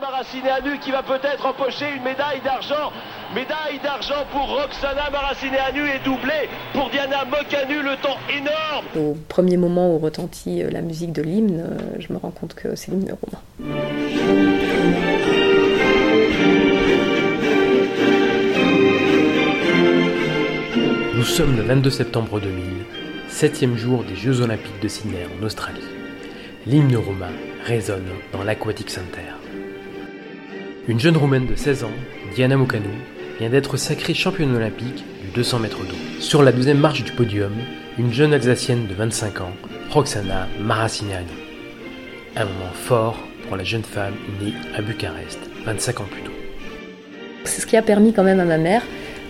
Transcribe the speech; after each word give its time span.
Maracineanu 0.00 0.78
qui 0.78 0.90
va 0.90 1.02
peut-être 1.02 1.46
empocher 1.46 1.86
une 1.96 2.02
médaille 2.02 2.40
d'argent. 2.44 2.92
Médaille 3.34 3.78
d'argent 3.82 4.24
pour 4.32 4.48
Roxana 4.48 5.10
Maracineanu 5.10 5.88
et 5.88 5.98
doublé 6.04 6.48
pour 6.72 6.88
Diana 6.90 7.24
Mokanu, 7.24 7.82
le 7.82 7.96
temps 7.96 8.16
énorme. 8.30 8.86
Au 8.96 9.16
premier 9.28 9.56
moment 9.56 9.94
où 9.94 9.98
retentit 9.98 10.62
euh, 10.62 10.70
la 10.70 10.80
musique 10.80 11.12
de 11.12 11.22
l'hymne, 11.22 11.60
euh, 11.60 11.96
je 11.98 12.12
me 12.12 12.18
rends 12.18 12.30
compte 12.30 12.54
que 12.54 12.74
c'est 12.74 12.90
l'hymne 12.90 13.14
romain. 13.22 13.42
Nous 21.14 21.24
sommes 21.24 21.56
le 21.56 21.62
22 21.62 21.90
septembre 21.90 22.40
2000, 22.40 22.64
septième 23.28 23.76
jour 23.76 24.04
des 24.04 24.14
Jeux 24.16 24.40
Olympiques 24.40 24.80
de 24.80 24.88
Sydney 24.88 25.26
en 25.38 25.44
Australie. 25.44 25.82
L'hymne 26.66 26.96
roumain 26.96 27.32
résonne 27.64 28.08
dans 28.32 28.44
l'Aquatic 28.44 28.90
Center. 28.90 29.47
Une 30.88 30.98
jeune 30.98 31.18
roumaine 31.18 31.44
de 31.44 31.54
16 31.54 31.84
ans, 31.84 31.92
Diana 32.34 32.56
Mocanu, 32.56 32.88
vient 33.38 33.50
d'être 33.50 33.76
sacrée 33.76 34.14
championne 34.14 34.56
olympique 34.56 35.04
du 35.22 35.30
200 35.34 35.58
mètres 35.58 35.84
d'eau. 35.84 35.94
Sur 36.18 36.42
la 36.42 36.50
deuxième 36.50 36.78
marche 36.78 37.04
du 37.04 37.12
podium, 37.12 37.52
une 37.98 38.10
jeune 38.10 38.32
Alsacienne 38.32 38.86
de 38.86 38.94
25 38.94 39.42
ans, 39.42 39.52
Roxana 39.90 40.48
Maracineanu. 40.58 41.28
Un 42.36 42.46
moment 42.46 42.72
fort 42.72 43.18
pour 43.46 43.58
la 43.58 43.64
jeune 43.64 43.82
femme 43.82 44.14
née 44.40 44.54
à 44.74 44.80
Bucarest, 44.80 45.38
25 45.66 46.00
ans 46.00 46.06
plus 46.10 46.22
tôt. 46.22 46.32
C'est 47.44 47.60
ce 47.60 47.66
qui 47.66 47.76
a 47.76 47.82
permis 47.82 48.14
quand 48.14 48.24
même 48.24 48.40
à 48.40 48.46
ma 48.46 48.56
mère 48.56 48.82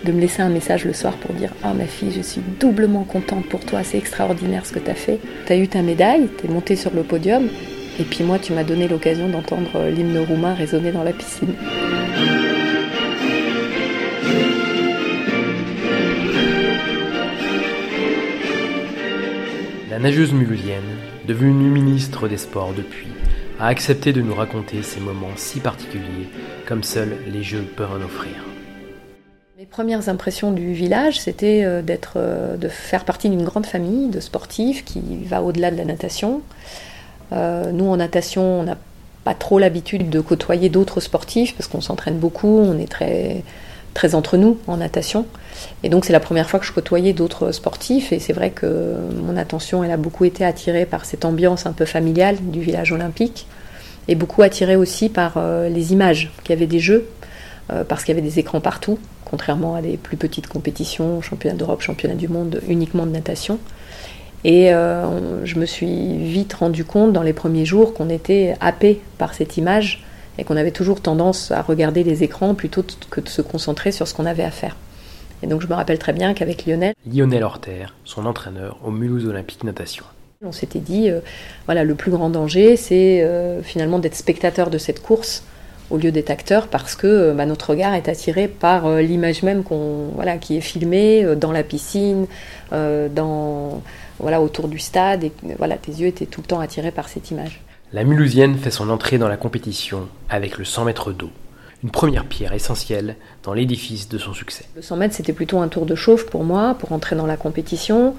de 0.05 0.13
me 0.13 0.21
laisser 0.21 0.41
un 0.41 0.47
message 0.47 0.85
le 0.85 0.93
soir 0.93 1.17
pour 1.17 1.35
dire 1.35 1.51
Ah 1.61 1.73
ma 1.73 1.87
fille, 1.87 2.13
je 2.15 2.21
suis 2.21 2.41
doublement 2.61 3.03
contente 3.03 3.45
pour 3.49 3.65
toi, 3.65 3.83
c'est 3.83 3.97
extraordinaire 3.97 4.65
ce 4.65 4.71
que 4.71 4.79
tu 4.79 4.91
as 4.91 4.95
fait. 4.95 5.19
Tu 5.45 5.51
as 5.51 5.57
eu 5.57 5.67
ta 5.67 5.81
médaille, 5.81 6.29
tu 6.39 6.45
es 6.45 6.49
montée 6.49 6.77
sur 6.77 6.93
le 6.93 7.03
podium, 7.03 7.49
et 7.99 8.03
puis 8.03 8.23
moi 8.23 8.39
tu 8.39 8.53
m'as 8.53 8.63
donné 8.63 8.87
l'occasion 8.87 9.27
d'entendre 9.27 9.69
euh, 9.75 9.91
l'hymne 9.91 10.17
roumain 10.19 10.53
résonner 10.53 10.91
dans 10.91 11.03
la 11.03 11.13
piscine. 11.13 11.53
La 19.89 19.99
nageuse 19.99 20.31
mulhouse, 20.31 20.61
devenue 21.27 21.69
ministre 21.69 22.29
des 22.29 22.37
Sports 22.37 22.73
depuis, 22.73 23.07
a 23.59 23.67
accepté 23.67 24.13
de 24.13 24.21
nous 24.21 24.33
raconter 24.33 24.81
ces 24.81 25.01
moments 25.01 25.35
si 25.35 25.59
particuliers 25.59 26.29
comme 26.65 26.83
seuls 26.83 27.17
les 27.27 27.43
Jeux 27.43 27.67
peuvent 27.75 27.91
en 27.91 28.01
offrir. 28.01 28.31
Mes 29.57 29.65
premières 29.65 30.07
impressions 30.07 30.53
du 30.53 30.71
village, 30.71 31.19
c'était 31.19 31.65
euh, 31.65 31.81
d'être, 31.81 32.13
euh, 32.15 32.55
de 32.55 32.69
faire 32.69 33.03
partie 33.03 33.29
d'une 33.29 33.43
grande 33.43 33.65
famille 33.65 34.07
de 34.07 34.21
sportifs 34.21 34.85
qui 34.85 35.01
va 35.25 35.41
au-delà 35.41 35.69
de 35.69 35.75
la 35.75 35.83
natation. 35.83 36.41
Euh, 37.31 37.71
nous, 37.71 37.85
en 37.85 37.97
natation, 37.97 38.59
on 38.59 38.63
n'a 38.63 38.77
pas 39.23 39.33
trop 39.33 39.59
l'habitude 39.59 40.09
de 40.09 40.19
côtoyer 40.19 40.69
d'autres 40.69 40.99
sportifs 40.99 41.55
parce 41.55 41.67
qu'on 41.67 41.81
s'entraîne 41.81 42.17
beaucoup, 42.17 42.59
on 42.59 42.77
est 42.77 42.89
très, 42.89 43.43
très 43.93 44.15
entre 44.15 44.37
nous 44.37 44.57
en 44.67 44.77
natation. 44.77 45.25
Et 45.83 45.89
donc, 45.89 46.05
c'est 46.05 46.13
la 46.13 46.19
première 46.19 46.49
fois 46.49 46.59
que 46.59 46.65
je 46.65 46.71
côtoyais 46.71 47.13
d'autres 47.13 47.51
sportifs. 47.51 48.11
Et 48.11 48.19
c'est 48.19 48.33
vrai 48.33 48.49
que 48.49 48.95
mon 49.23 49.37
attention, 49.37 49.83
elle 49.83 49.91
a 49.91 49.97
beaucoup 49.97 50.25
été 50.25 50.45
attirée 50.45 50.85
par 50.85 51.05
cette 51.05 51.25
ambiance 51.25 51.65
un 51.65 51.73
peu 51.73 51.85
familiale 51.85 52.37
du 52.39 52.61
village 52.61 52.91
olympique 52.91 53.47
et 54.07 54.15
beaucoup 54.15 54.41
attirée 54.41 54.75
aussi 54.75 55.09
par 55.09 55.39
les 55.69 55.93
images 55.93 56.31
qu'il 56.43 56.55
y 56.55 56.57
avait 56.57 56.65
des 56.65 56.79
jeux 56.79 57.07
parce 57.87 58.03
qu'il 58.03 58.15
y 58.15 58.17
avait 58.17 58.27
des 58.27 58.39
écrans 58.39 58.59
partout 58.59 58.97
contrairement 59.29 59.75
à 59.75 59.81
des 59.81 59.97
plus 59.97 60.17
petites 60.17 60.47
compétitions, 60.47 61.21
championnat 61.21 61.55
d'Europe, 61.55 61.81
championnat 61.81 62.15
du 62.15 62.27
monde 62.27 62.61
uniquement 62.67 63.05
de 63.05 63.11
natation. 63.11 63.59
Et 64.43 64.73
euh, 64.73 65.45
je 65.45 65.59
me 65.59 65.65
suis 65.65 66.17
vite 66.17 66.53
rendu 66.53 66.85
compte 66.85 67.11
dans 67.11 67.23
les 67.23 67.33
premiers 67.33 67.65
jours 67.65 67.93
qu'on 67.93 68.09
était 68.09 68.55
happé 68.61 69.01
par 69.17 69.33
cette 69.33 69.57
image 69.57 70.03
et 70.37 70.45
qu'on 70.45 70.55
avait 70.55 70.71
toujours 70.71 71.01
tendance 71.01 71.51
à 71.51 71.61
regarder 71.61 72.03
les 72.03 72.23
écrans 72.23 72.55
plutôt 72.55 72.83
que 73.09 73.19
de 73.19 73.27
se 73.27 73.41
concentrer 73.41 73.91
sur 73.91 74.07
ce 74.07 74.13
qu'on 74.13 74.25
avait 74.25 74.43
à 74.43 74.51
faire. 74.51 74.77
Et 75.43 75.47
donc 75.47 75.61
je 75.61 75.67
me 75.67 75.73
rappelle 75.73 75.99
très 75.99 76.13
bien 76.13 76.33
qu'avec 76.33 76.65
Lionel... 76.65 76.93
Lionel 77.05 77.43
Horter, 77.43 77.87
son 78.05 78.25
entraîneur 78.25 78.77
au 78.83 78.91
Mulhouse 78.91 79.25
Olympique 79.25 79.63
Natation. 79.63 80.05
On 80.45 80.53
s'était 80.53 80.79
dit, 80.79 81.09
euh, 81.09 81.19
voilà, 81.65 81.83
le 81.83 81.95
plus 81.95 82.11
grand 82.11 82.29
danger, 82.29 82.77
c'est 82.77 83.21
euh, 83.21 83.61
finalement 83.61 83.99
d'être 83.99 84.15
spectateur 84.15 84.69
de 84.69 84.77
cette 84.77 85.01
course 85.01 85.43
au 85.89 85.97
lieu 85.97 86.11
d'être 86.11 86.29
acteur 86.29 86.67
parce 86.67 86.95
que 86.95 87.33
bah, 87.33 87.45
notre 87.45 87.71
regard 87.71 87.93
est 87.93 88.07
attiré 88.07 88.47
par 88.47 88.85
euh, 88.85 89.01
l'image 89.01 89.43
même 89.43 89.63
qu'on 89.63 90.09
voilà 90.13 90.37
qui 90.37 90.55
est 90.55 90.61
filmée 90.61 91.25
dans 91.35 91.51
la 91.51 91.63
piscine, 91.63 92.27
dans 92.71 93.81
voilà 94.19 94.41
autour 94.41 94.67
du 94.67 94.79
stade 94.79 95.23
et 95.23 95.31
voilà 95.57 95.77
tes 95.77 95.91
yeux 95.91 96.07
étaient 96.07 96.25
tout 96.25 96.41
le 96.41 96.47
temps 96.47 96.59
attirés 96.59 96.91
par 96.91 97.09
cette 97.09 97.31
image. 97.31 97.61
La 97.93 98.03
Mulhousienne 98.03 98.57
fait 98.57 98.71
son 98.71 98.89
entrée 98.89 99.17
dans 99.17 99.27
la 99.27 99.37
compétition 99.37 100.07
avec 100.29 100.57
le 100.57 100.65
100 100.65 100.85
mètres 100.85 101.11
d'eau, 101.11 101.31
une 101.83 101.89
première 101.89 102.25
pierre 102.25 102.53
essentielle 102.53 103.15
dans 103.43 103.53
l'édifice 103.53 104.09
de 104.09 104.17
son 104.17 104.33
succès. 104.33 104.65
Le 104.75 104.81
100 104.81 104.97
mètres 104.97 105.15
c'était 105.15 105.33
plutôt 105.33 105.59
un 105.59 105.67
tour 105.67 105.85
de 105.85 105.95
chauffe 105.95 106.25
pour 106.25 106.43
moi 106.43 106.75
pour 106.77 106.91
entrer 106.91 107.15
dans 107.15 107.25
la 107.25 107.37
compétition. 107.37 108.15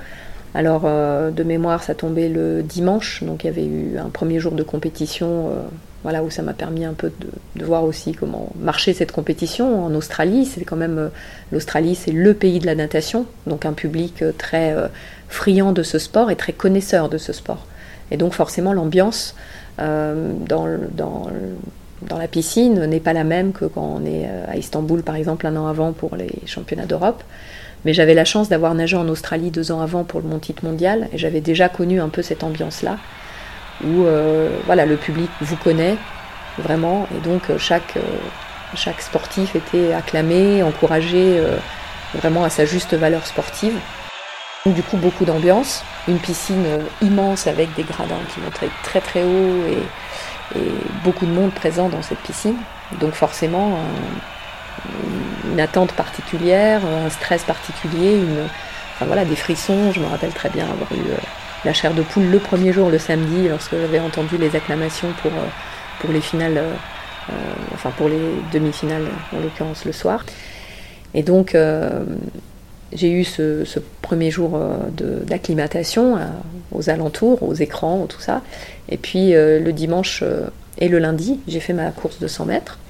Alors 0.55 0.83
de 0.83 1.43
mémoire 1.45 1.83
ça 1.83 1.95
tombait 1.95 2.29
le 2.29 2.63
dimanche 2.63 3.23
donc 3.23 3.45
il 3.45 3.47
y 3.47 3.51
avait 3.51 3.67
eu 3.67 3.99
un 3.99 4.09
premier 4.09 4.41
jour 4.41 4.53
de 4.53 4.65
compétition 4.65 5.51
voilà 6.03 6.23
où 6.23 6.31
ça 6.31 6.43
m'a 6.43 6.55
permis 6.55 6.85
un 6.85 6.95
peu 6.95 7.13
de, 7.57 7.65
voir 7.65 7.85
aussi 7.85 8.13
comment 8.13 8.51
marcher 8.59 8.95
cette 8.95 9.13
compétition 9.13 9.85
en 9.85 9.95
Australie. 9.95 10.47
C'est 10.47 10.65
quand 10.65 10.77
même 10.77 10.99
euh, 10.99 11.09
l'Australie, 11.53 11.95
c'est 11.95 12.13
le 12.13 12.33
pays 12.33 12.59
de 12.59 12.67
la 12.67 12.75
natation, 12.75 13.27
donc 13.47 13.67
un 13.67 13.75
public 13.75 14.23
euh, 14.23 14.33
très 14.37 14.73
euh, 14.73 14.89
friand 15.29 15.73
de 15.73 15.83
ce 15.83 15.99
sport 15.99 16.31
et 16.31 16.37
très 16.37 16.53
connaisseur 16.53 17.09
de 17.09 17.19
ce 17.19 17.33
sport. 17.33 17.67
Et 18.11 18.17
donc 18.17 18.33
forcément 18.33 18.73
l'ambiance 18.73 19.37
dans, 19.79 20.67
la 22.11 22.29
piscine 22.29 22.85
n'est 22.85 23.01
pas 23.01 23.15
la 23.15 23.25
même 23.25 23.53
que 23.53 23.65
quand 23.65 23.99
on 23.99 24.05
est 24.05 24.29
à 24.49 24.57
Istanbul 24.57 25.03
par 25.03 25.15
exemple 25.15 25.47
un 25.47 25.57
an 25.57 25.69
avant 25.69 25.93
pour 25.93 26.17
les 26.17 26.31
championnats 26.45 26.87
d'Europe. 26.87 27.23
Mais 27.85 27.95
j'avais 27.95 28.13
la 28.13 28.27
chance 28.27 28.49
d'avoir 28.49 28.75
nagé 28.75 28.97
en 28.97 29.09
Australie 29.09 29.51
deux 29.51 29.73
ans 29.73 29.81
avant 29.81 30.05
pour 30.05 30.23
mon 30.23 30.39
titre 30.39 30.65
mondial 30.65 31.09
et 31.13 31.19
j'avais 31.19 31.41
déjà 31.41 31.69
connu 31.71 32.01
un 32.01 32.09
peu 32.09 32.21
cette 32.21 32.43
ambiance-là 32.43 32.99
où 33.85 34.05
euh, 34.05 34.51
voilà, 34.67 34.87
le 34.87 34.97
public 34.97 35.31
vous 35.41 35.57
connaît 35.57 35.97
vraiment, 36.59 37.07
et 37.15 37.21
donc 37.21 37.51
euh, 37.51 37.59
chaque, 37.59 37.97
euh, 37.97 38.01
chaque 38.75 39.01
sportif 39.01 39.57
était 39.57 39.93
acclamé, 39.93 40.63
encouragé 40.63 41.41
vraiment 42.15 42.45
à 42.45 42.51
sa 42.51 42.65
juste 42.65 42.95
valeur 42.95 43.27
sportive. 43.27 43.75
Du 44.67 44.83
coup, 44.83 44.99
beaucoup 44.99 45.25
d'ambiance, 45.25 45.85
une 46.07 46.19
piscine 46.19 46.67
immense 47.01 47.47
avec 47.47 47.75
des 47.75 47.83
gradins 47.83 48.21
qui 48.35 48.41
montraient 48.41 48.69
très 48.83 49.01
très 49.01 49.23
haut 49.23 49.65
et, 49.67 49.79
beaucoup 51.05 51.27
de 51.27 51.31
monde 51.31 51.53
présent 51.53 51.89
dans 51.89 52.03
cette 52.03 52.19
piscine. 52.19 52.57
Donc 53.01 53.13
forcément, 53.13 53.79
un, 53.79 55.53
une 55.53 55.61
attente 55.61 55.93
particulière, 55.93 56.81
un 56.85 57.09
stress 57.09 57.45
particulier, 57.45 58.19
voilà, 59.01 59.25
des 59.25 59.37
frissons. 59.37 59.93
Je 59.93 60.01
me 60.01 60.07
rappelle 60.07 60.33
très 60.33 60.49
bien 60.51 60.65
avoir 60.65 60.91
eu 60.93 61.05
la 61.65 61.73
chair 61.73 61.95
de 61.95 62.03
poule 62.03 62.27
le 62.27 62.39
premier 62.39 62.73
jour, 62.73 62.91
le 62.91 62.99
samedi, 62.99 63.49
lorsque 63.49 63.73
j'avais 63.73 64.01
entendu 64.01 64.39
les 64.39 64.57
acclamations 64.57 65.09
pour, 65.23 65.33
euh, 65.33 66.13
les 66.13 66.21
finales, 66.21 66.57
euh, 66.57 67.33
enfin 67.75 67.91
pour 67.97 68.09
les 68.09 68.21
demi-finales, 68.53 69.07
en 69.37 69.41
l'occurrence 69.41 69.85
le 69.85 69.93
soir. 69.93 70.25
Et 71.13 71.23
donc, 71.23 71.55
euh, 71.55 72.05
j'ai 72.93 73.11
eu 73.11 73.25
ce, 73.25 73.65
ce, 73.65 73.79
premier 74.01 74.31
jour 74.31 74.59
d'acclimatation 74.97 76.19
aux 76.73 76.91
alentours, 76.91 77.43
aux 77.43 77.55
écrans, 77.55 78.07
tout 78.09 78.21
ça. 78.21 78.43
Et 78.89 78.97
puis 78.97 79.31
le 79.33 79.71
dimanche 79.71 80.25
et 80.79 80.89
le 80.89 80.99
lundi, 80.99 81.39
j'ai 81.47 81.61
fait 81.61 81.73
ma 81.73 81.93
course 81.93 82.19
de 82.19 82.27
100 82.27 82.47
mètres, 82.47 82.81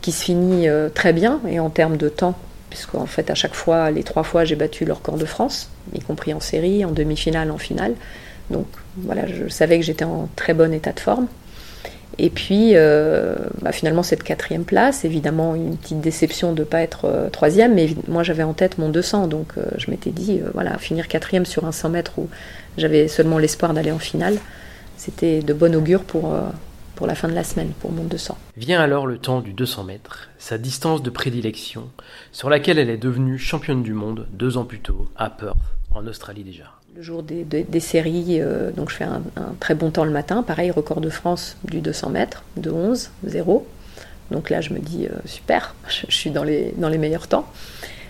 qui 0.00 0.10
se 0.10 0.24
finit 0.24 0.66
très 0.92 1.12
bien, 1.12 1.40
et 1.48 1.60
en 1.60 1.70
termes 1.70 1.96
de 1.96 2.08
temps, 2.08 2.36
puisqu'en 2.70 3.06
fait 3.06 3.30
à 3.30 3.34
chaque 3.34 3.54
fois, 3.54 3.90
les 3.90 4.02
trois 4.02 4.22
fois, 4.22 4.44
j'ai 4.44 4.56
battu 4.56 4.84
le 4.84 4.92
record 4.92 5.16
de 5.16 5.24
France, 5.24 5.70
y 5.94 6.00
compris 6.00 6.34
en 6.34 6.40
série, 6.40 6.84
en 6.84 6.90
demi-finale, 6.90 7.50
en 7.50 7.58
finale. 7.58 7.94
Donc 8.50 8.66
voilà, 8.96 9.26
je 9.26 9.48
savais 9.48 9.78
que 9.78 9.84
j'étais 9.84 10.04
en 10.04 10.28
très 10.36 10.54
bon 10.54 10.72
état 10.72 10.92
de 10.92 11.00
forme. 11.00 11.26
Et 12.20 12.30
puis, 12.30 12.72
euh, 12.74 13.36
bah, 13.62 13.70
finalement, 13.70 14.02
cette 14.02 14.24
quatrième 14.24 14.64
place, 14.64 15.04
évidemment, 15.04 15.54
une 15.54 15.76
petite 15.76 16.00
déception 16.00 16.52
de 16.52 16.60
ne 16.60 16.64
pas 16.64 16.80
être 16.80 17.04
euh, 17.04 17.28
troisième, 17.28 17.74
mais 17.74 17.88
moi 18.08 18.24
j'avais 18.24 18.42
en 18.42 18.54
tête 18.54 18.78
mon 18.78 18.88
200, 18.88 19.28
donc 19.28 19.52
euh, 19.56 19.66
je 19.76 19.90
m'étais 19.90 20.10
dit, 20.10 20.40
voilà, 20.52 20.78
finir 20.78 21.06
quatrième 21.06 21.46
sur 21.46 21.64
un 21.64 21.72
100 21.72 21.90
mètres 21.90 22.12
où 22.18 22.28
j'avais 22.76 23.06
seulement 23.06 23.38
l'espoir 23.38 23.72
d'aller 23.72 23.92
en 23.92 24.00
finale, 24.00 24.38
c'était 24.96 25.40
de 25.40 25.52
bon 25.52 25.76
augure 25.76 26.02
pour, 26.02 26.34
pour 26.98 27.06
la 27.06 27.14
fin 27.14 27.28
de 27.28 27.32
la 27.32 27.44
semaine, 27.44 27.70
pour 27.78 27.92
mon 27.92 28.02
200. 28.02 28.36
Vient 28.56 28.80
alors 28.80 29.06
le 29.06 29.18
temps 29.18 29.40
du 29.40 29.52
200 29.52 29.84
mètres, 29.84 30.30
sa 30.36 30.58
distance 30.58 31.00
de 31.00 31.10
prédilection, 31.10 31.90
sur 32.32 32.50
laquelle 32.50 32.76
elle 32.76 32.90
est 32.90 32.96
devenue 32.96 33.38
championne 33.38 33.84
du 33.84 33.92
monde 33.92 34.26
deux 34.32 34.56
ans 34.56 34.64
plus 34.64 34.80
tôt, 34.80 35.06
à 35.14 35.30
Perth, 35.30 35.56
en 35.94 36.04
Australie 36.08 36.42
déjà. 36.42 36.64
Le 36.96 37.02
jour 37.02 37.22
des, 37.22 37.44
séries, 37.78 38.40
euh, 38.40 38.72
donc 38.72 38.90
je 38.90 38.96
fais 38.96 39.04
un, 39.04 39.22
très 39.60 39.76
bon 39.76 39.92
temps 39.92 40.04
le 40.04 40.10
matin. 40.10 40.42
Pareil, 40.42 40.72
record 40.72 41.00
de 41.00 41.08
France 41.08 41.56
du 41.62 41.80
200 41.80 42.10
mètres, 42.10 42.42
de 42.56 42.72
11, 42.72 43.10
0. 43.26 43.64
Donc 44.32 44.50
là, 44.50 44.60
je 44.60 44.74
me 44.74 44.80
dis, 44.80 45.06
euh, 45.06 45.14
super, 45.24 45.76
je, 45.88 46.12
suis 46.12 46.30
dans 46.30 46.42
les, 46.42 46.74
dans 46.78 46.88
les 46.88 46.98
meilleurs 46.98 47.28
temps. 47.28 47.48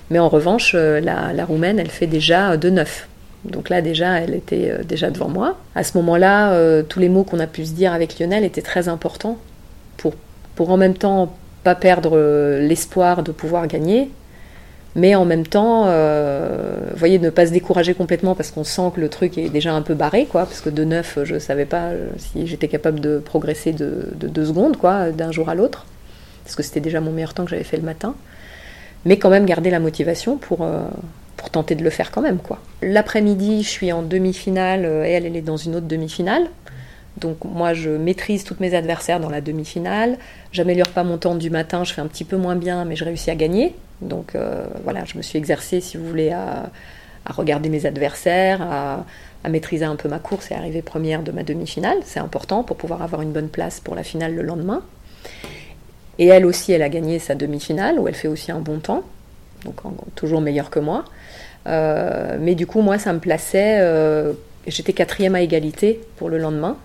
Mais 0.09 0.19
en 0.19 0.31
revanche, 0.31 0.73
euh, 0.75 0.99
la, 0.99 1.45
Roumaine, 1.45 1.79
elle 1.79 1.91
fait 1.91 2.07
déjà 2.07 2.57
de 2.57 2.71
9. 2.71 3.07
Donc 3.45 3.69
là, 3.69 3.83
déjà, 3.83 4.21
elle 4.21 4.35
était 4.35 4.73
déjà 4.85 5.11
devant 5.11 5.29
moi. 5.29 5.57
À 5.75 5.85
ce 5.85 5.97
moment-là, 5.99 6.83
tous 6.83 6.99
les 6.99 7.09
mots 7.09 7.23
qu'on 7.23 7.39
a 7.39 7.47
pu 7.47 7.65
se 7.65 7.73
dire 7.73 7.93
avec 7.93 8.19
Lionel 8.19 8.45
étaient 8.45 8.63
très 8.63 8.89
importants 8.89 9.39
pour, 9.97 10.15
pour 10.57 10.71
en 10.71 10.77
même 10.77 10.95
temps 10.95 11.33
pas 11.63 11.75
perdre 11.77 12.19
l'espoir 12.61 13.23
de 13.23 13.31
pouvoir 13.31 13.69
gagner, 13.69 14.11
mais 14.99 15.15
en 15.15 15.25
même 15.25 15.47
temps, 15.47 15.85
euh, 15.87 16.77
voyez, 16.97 17.19
ne 17.19 17.31
pas 17.31 17.47
se 17.47 17.53
décourager 17.53 17.95
complètement 17.95 18.35
parce 18.35 18.51
qu'on 18.51 18.65
sent 18.65 18.91
que 18.97 19.01
le 19.01 19.09
truc 19.09 19.39
est 19.39 19.49
déjà 19.49 19.73
un 19.73 19.83
peu 19.83 19.95
barré, 19.95 20.27
quoi, 20.27 20.45
parce 20.45 20.61
que 20.61 20.71
de 20.71 20.85
neuf, 20.85 21.19
je 21.23 21.35
ne 21.35 21.39
savais 21.39 21.67
pas 21.67 21.91
euh, 21.91 22.09
si 22.17 22.47
j'étais 22.47 22.69
capable 22.69 22.99
de 22.99 23.19
progresser 23.19 23.73
de, 23.73 24.09
deux 24.17 24.47
secondes, 24.47 24.77
quoi, 24.77 25.11
d'un 25.11 25.31
jour 25.31 25.49
à 25.51 25.55
l'autre, 25.55 25.87
parce 26.43 26.57
que 26.57 26.63
c'était 26.63 26.81
déjà 26.81 27.01
mon 27.01 27.13
meilleur 27.13 27.35
temps 27.35 27.45
que 27.45 27.51
j'avais 27.51 27.65
fait 27.65 27.77
le 27.77 27.85
matin, 27.85 28.15
mais 29.05 29.19
quand 29.19 29.31
même 29.31 29.47
garder 29.47 29.71
la 29.71 29.79
motivation 29.79 30.37
pour, 30.37 30.63
euh, 30.63 30.81
pour 31.39 31.49
tenter 31.49 31.75
de 31.75 31.83
le 31.83 31.91
faire 31.91 32.11
quand 32.11 32.21
même, 32.21 32.39
quoi. 32.39 32.59
L'après-midi, 32.83 33.63
je 33.63 33.69
suis 33.69 33.91
en 33.93 34.03
demi-finale 34.03 34.85
et 34.85 35.13
elle, 35.13 35.25
elle 35.25 35.37
est 35.37 35.43
dans 35.43 35.57
une 35.57 35.77
autre 35.77 35.87
demi-finale. 35.87 36.49
Donc 37.19 37.45
moi, 37.45 37.75
je 37.75 37.91
maîtrise 37.91 38.45
toutes 38.45 38.61
mes 38.61 38.75
adversaires 38.75 39.21
dans 39.21 39.31
la 39.31 39.41
demi-finale. 39.41 40.19
J'améliore 40.53 40.89
pas 40.89 41.05
mon 41.05 41.19
temps 41.19 41.35
du 41.35 41.51
matin, 41.51 41.85
je 41.85 41.93
fais 41.93 42.01
un 42.01 42.07
petit 42.07 42.25
peu 42.25 42.37
moins 42.37 42.57
bien, 42.57 42.85
mais 42.85 42.97
je 42.97 43.05
réussis 43.05 43.31
à 43.31 43.35
gagner. 43.35 43.75
Donc 44.01 44.35
euh, 44.35 44.67
voilà, 44.85 45.05
je 45.05 45.17
me 45.17 45.23
suis 45.23 45.39
exercée, 45.39 45.81
si 45.81 45.97
vous 45.97 46.07
voulez, 46.07 46.31
à, 46.31 46.71
regarder 47.29 47.69
mes 47.69 47.85
adversaires, 47.85 48.63
à, 48.63 49.05
maîtriser 49.49 49.85
un 49.85 49.97
peu 49.97 50.09
ma 50.09 50.19
course 50.19 50.51
et 50.51 50.55
arriver 50.55 50.83
première 50.83 51.23
de 51.23 51.33
ma 51.33 51.43
demi-finale. 51.43 51.99
C'est 52.05 52.21
important 52.21 52.63
pour 52.63 52.77
pouvoir 52.77 53.03
avoir 53.03 53.23
une 53.23 53.33
bonne 53.33 53.49
place 53.49 53.81
pour 53.81 53.95
la 53.95 54.03
finale 54.03 54.35
le 54.35 54.43
lendemain. 54.43 54.83
Et 56.19 56.27
elle 56.27 56.45
aussi, 56.45 56.73
elle 56.73 56.83
a 56.83 56.89
gagné 56.89 57.19
sa 57.19 57.35
demi-finale, 57.35 57.99
où 57.99 58.09
elle 58.09 58.15
fait 58.15 58.29
aussi 58.29 58.51
un 58.51 58.59
bon 58.59 58.79
temps, 58.79 59.05
donc 59.65 59.81
toujours 60.15 60.41
meilleure 60.41 60.71
que 60.71 60.79
moi. 60.79 61.05
Euh, 61.67 62.37
mais 62.41 62.55
du 62.55 62.67
coup, 62.67 62.81
moi, 62.81 62.99
ça 62.99 63.13
me 63.13 63.19
plaçait. 63.19 63.79
Euh, 63.81 64.33
j'étais 64.67 64.93
quatrième 64.93 65.35
à 65.35 65.41
égalité 65.41 66.01
pour 66.17 66.29
le 66.29 66.39
lendemain. 66.39 66.77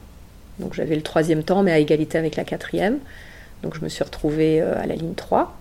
Donc 0.60 0.74
j'avais 0.74 0.96
le 0.96 1.02
troisième 1.02 1.44
temps, 1.44 1.64
mais 1.64 1.72
à 1.72 1.80
égalité 1.80 2.18
avec 2.18 2.36
la 2.36 2.44
quatrième. 2.44 3.00
Donc 3.64 3.76
je 3.76 3.82
me 3.82 3.90
suis 3.90 4.04
retrouvée 4.04 4.62
à 4.62 4.86
la 4.86 4.96
ligne 4.96 5.14
3. 5.16 5.56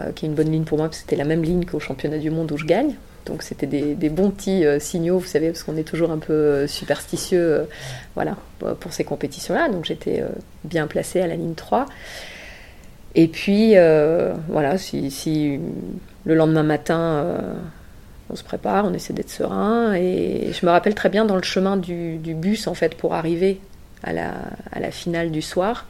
Euh, 0.00 0.12
qui 0.12 0.26
est 0.26 0.28
une 0.28 0.34
bonne 0.34 0.50
ligne 0.50 0.64
pour 0.64 0.78
moi, 0.78 0.88
parce 0.88 0.98
que 0.98 1.02
c'était 1.04 1.16
la 1.16 1.24
même 1.24 1.42
ligne 1.42 1.64
qu'au 1.64 1.80
championnat 1.80 2.18
du 2.18 2.30
monde 2.30 2.50
où 2.52 2.56
je 2.56 2.66
gagne. 2.66 2.94
Donc 3.24 3.42
c'était 3.42 3.66
des, 3.66 4.08
bons 4.08 4.30
petits 4.30 4.64
euh, 4.64 4.78
signaux, 4.78 5.18
vous 5.18 5.26
savez, 5.26 5.48
parce 5.48 5.62
qu'on 5.62 5.76
est 5.76 5.84
toujours 5.84 6.10
un 6.10 6.18
peu 6.18 6.32
euh, 6.32 6.66
superstitieux 6.66 7.66
voilà, 8.14 8.36
pour 8.80 8.92
ces 8.92 9.04
compétitions-là. 9.04 9.68
Donc 9.68 9.84
j'étais 9.84 10.22
bien 10.64 10.86
placée 10.86 11.20
à 11.20 11.26
la 11.26 11.36
ligne 11.36 11.54
3. 11.54 11.86
Et 13.14 13.28
puis, 13.28 13.74
voilà, 14.48 14.76
si, 14.76 15.60
le 16.26 16.34
lendemain 16.34 16.64
matin, 16.64 17.40
on 18.30 18.36
se 18.36 18.42
prépare, 18.44 18.84
on 18.84 18.94
essaie 18.94 19.12
d'être 19.12 19.30
serein. 19.30 19.94
Et 19.94 20.50
je 20.52 20.66
me 20.66 20.70
rappelle 20.70 20.94
très 20.94 21.08
bien 21.08 21.24
dans 21.24 21.36
le 21.36 21.42
chemin 21.42 21.76
du, 21.76 22.18
bus, 22.18 22.66
en 22.66 22.74
fait, 22.74 22.94
pour 22.94 23.14
arriver 23.14 23.60
à 24.02 24.12
la, 24.12 24.90
finale 24.90 25.30
du 25.30 25.42
soir, 25.42 25.86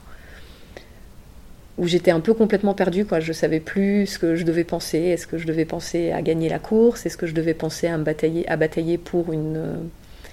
où 1.79 1.87
j'étais 1.87 2.11
un 2.11 2.21
peu 2.21 2.35
complètement 2.35 2.75
perdue. 2.75 3.07
Je 3.21 3.29
ne 3.29 3.33
savais 3.33 3.61
plus 3.61 4.07
ce 4.07 4.19
que 4.19 4.37
je 4.37 4.45
devais 4.45 4.65
penser. 4.65 4.99
Est-ce 4.99 5.27
que 5.27 5.39
je 5.39 5.47
devais 5.47 5.65
penser 5.65 6.13
à 6.13 6.23
gagner 6.23 6.49
la 6.49 6.59
course? 6.59 7.07
Est-ce 7.07 7.17
que 7.17 7.27
je 7.27 7.35
devais 7.35 7.55
penser 7.55 7.87
à, 7.87 7.97
batailler, 7.99 8.49
à 8.49 8.57
batailler 8.57 8.99
pour 8.99 9.33
une, 9.33 9.89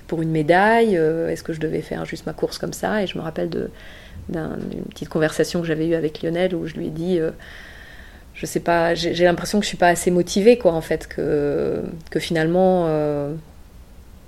pour 0.07 0.21
une 0.21 0.31
médaille? 0.31 0.97
Euh, 0.97 1.29
Est-ce 1.29 1.43
que 1.43 1.53
je 1.53 1.59
devais 1.59 1.81
faire 1.81 2.05
juste 2.05 2.25
ma 2.25 2.33
course 2.33 2.57
comme 2.57 2.73
ça? 2.73 3.03
Et 3.03 3.07
je 3.07 3.17
me 3.17 3.23
rappelle 3.23 3.49
d'une 3.49 4.83
petite 4.89 5.09
conversation 5.09 5.61
que 5.61 5.67
j'avais 5.67 5.87
eue 5.87 5.95
avec 5.95 6.21
Lionel 6.21 6.53
où 6.55 6.67
je 6.67 6.75
lui 6.75 6.87
ai 6.87 6.91
dit... 6.91 7.19
Euh, 7.19 7.31
je 8.33 8.45
sais 8.45 8.59
pas, 8.59 8.95
j'ai 8.95 9.23
l'impression 9.23 9.59
que 9.59 9.63
je 9.63 9.69
suis 9.69 9.77
pas 9.77 9.89
assez 9.89 10.11
motivée, 10.11 10.57
quoi, 10.57 10.73
en 10.73 10.81
fait, 10.81 11.07
que, 11.07 11.81
que 12.09 12.19
finalement, 12.19 12.85
euh, 12.87 13.33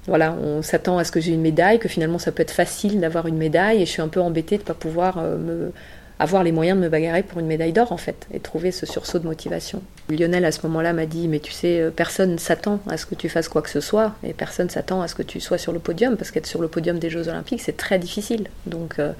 voilà, 0.07 0.33
on 0.33 0.61
s'attend 0.61 0.97
à 0.97 1.03
ce 1.03 1.11
que 1.11 1.19
j'ai 1.19 1.33
une 1.33 1.41
médaille, 1.41 1.79
que 1.79 1.89
finalement 1.89 2.19
ça 2.19 2.31
peut 2.31 2.43
être 2.43 2.51
facile 2.51 2.99
d'avoir 2.99 3.27
une 3.27 3.37
médaille, 3.37 3.81
et 3.81 3.85
je 3.85 3.91
suis 3.91 4.01
un 4.01 4.07
peu 4.07 4.21
embêtée 4.21 4.57
de 4.57 4.63
pas 4.63 4.75
pouvoir 4.75 5.17
me, 5.17 5.71
avoir 6.19 6.43
les 6.43 6.51
moyens 6.51 6.77
de 6.77 6.83
me 6.83 6.89
bagarrer 6.89 7.23
pour 7.23 7.39
une 7.39 7.45
médaille 7.45 7.73
d'or 7.73 7.91
en 7.91 7.97
fait 7.97 8.27
et 8.33 8.39
trouver 8.39 8.71
ce 8.71 8.85
sursaut 8.85 9.19
de 9.19 9.25
motivation. 9.25 9.81
Lionel 10.09 10.45
à 10.45 10.51
ce 10.51 10.65
moment-là 10.67 10.93
m'a 10.93 11.05
dit 11.05 11.27
mais 11.27 11.39
tu 11.39 11.51
sais 11.51 11.79
euh, 11.79 11.91
personne 11.91 12.37
s'attend 12.37 12.79
à 12.87 12.97
ce 12.97 13.05
que 13.05 13.15
tu 13.15 13.27
fasses 13.27 13.49
quoi 13.49 13.61
que 13.61 13.69
ce 13.69 13.81
soit 13.81 14.15
et 14.23 14.33
personne 14.33 14.69
s'attend 14.69 15.01
à 15.01 15.07
ce 15.07 15.15
que 15.15 15.23
tu 15.23 15.39
sois 15.41 15.57
sur 15.57 15.73
le 15.73 15.79
podium 15.79 16.15
parce 16.15 16.31
qu'être 16.31 16.47
sur 16.47 16.61
le 16.61 16.67
podium 16.67 16.99
des 16.99 17.09
Jeux 17.09 17.27
Olympiques 17.27 17.61
c'est 17.61 17.75
très 17.77 17.99
difficile. 17.99 18.47
Donc 18.65 18.99
euh, 18.99 19.11